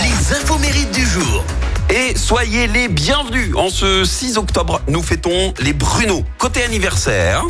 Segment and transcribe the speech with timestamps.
[0.00, 1.44] Les infos mérites du jour.
[1.90, 3.54] Et soyez les bienvenus.
[3.56, 6.24] En ce 6 octobre, nous fêtons les Bruno.
[6.38, 7.44] Côté anniversaire.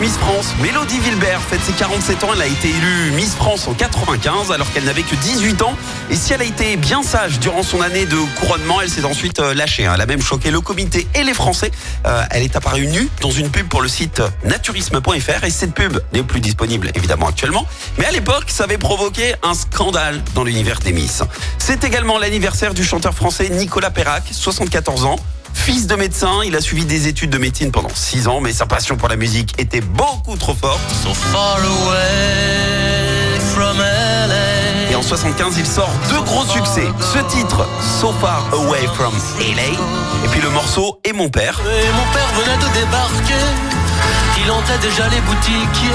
[0.00, 2.28] L'ex-Miss France, Mélodie Vilbert, fête ses 47 ans.
[2.34, 5.74] Elle a été élue Miss France en 95 alors qu'elle n'avait que 18 ans.
[6.10, 9.40] Et si elle a été bien sage durant son année de couronnement, elle s'est ensuite
[9.40, 9.86] euh, lâchée.
[9.86, 9.92] hein.
[9.94, 11.72] Elle a même choqué le comité et les Français.
[12.06, 15.98] Euh, elle est apparue nue dans une pub pour le site naturisme.fr et cette pub
[16.12, 17.66] n'est plus disponible évidemment actuellement.
[17.98, 21.22] Mais à l'époque, ça avait provoqué un scandale dans l'univers des Miss.
[21.58, 25.16] C'est également l'anniversaire du chanteur français Nicolas Perrac, 74 ans.
[25.54, 28.66] Fils de médecin, il a suivi des études de médecine pendant 6 ans, mais sa
[28.66, 30.80] passion pour la musique était beaucoup trop forte.
[31.02, 34.90] So far away from LA.
[34.90, 36.86] Et en 75, il sort deux gros succès.
[37.12, 37.68] Ce titre,
[38.00, 39.72] So Far Away from LA,
[40.24, 41.60] et puis le morceau Et mon père.
[41.66, 43.87] Et mon père venait de débarquer.
[44.44, 45.88] Il hantait déjà les boutiquiers.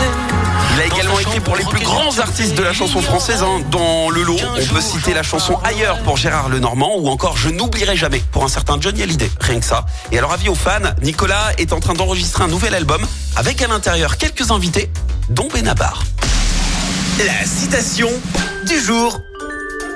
[0.75, 3.43] Il a également écrit pour les plus grands artistes de la chanson française.
[3.43, 3.61] hein.
[3.71, 7.49] Dans le lot, on peut citer la chanson Ailleurs pour Gérard Lenormand ou encore Je
[7.49, 9.29] n'oublierai jamais pour un certain Johnny Hallyday.
[9.39, 9.85] Rien que ça.
[10.11, 13.05] Et alors, avis aux fans, Nicolas est en train d'enregistrer un nouvel album
[13.35, 14.89] avec à l'intérieur quelques invités,
[15.29, 16.03] dont Benabar.
[17.19, 18.09] La citation
[18.67, 19.19] du jour.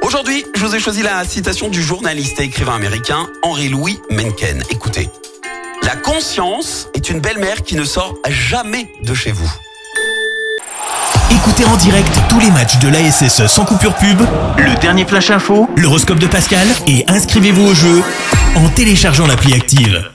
[0.03, 4.63] Aujourd'hui, je vous ai choisi la citation du journaliste et écrivain américain Henry-Louis Mencken.
[4.69, 5.09] Écoutez.
[6.17, 9.47] Conscience est une belle-mère qui ne sort jamais de chez vous.
[11.29, 14.23] Écoutez en direct tous les matchs de l'ASSE sans coupure pub,
[14.57, 18.01] le dernier flash info, l'horoscope de Pascal et inscrivez-vous au jeu
[18.55, 20.09] en téléchargeant l'appli active.